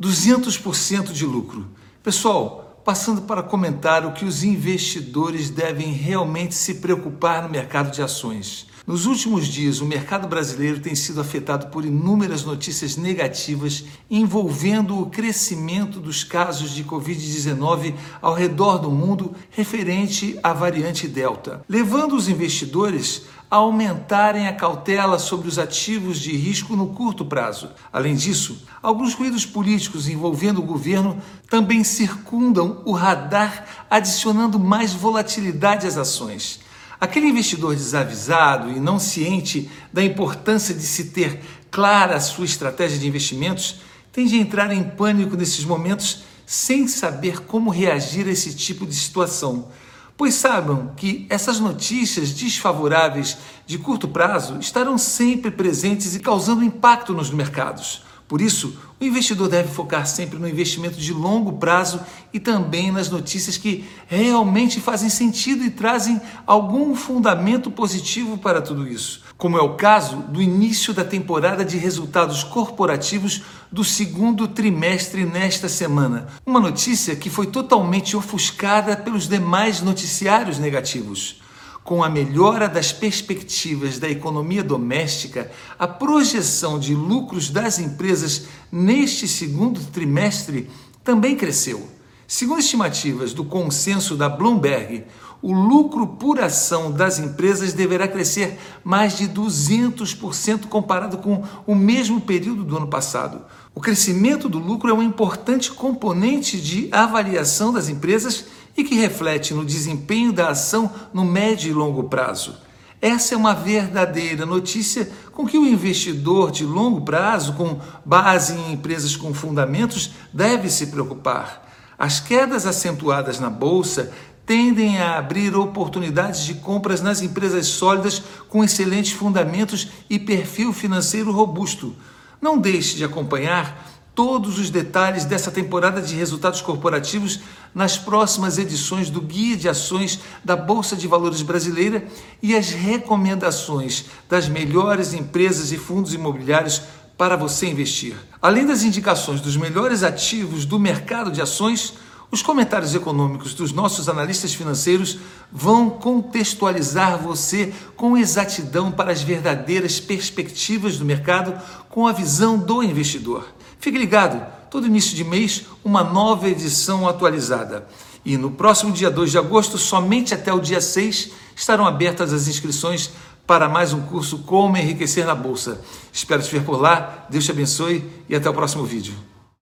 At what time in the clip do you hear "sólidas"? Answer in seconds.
127.66-128.22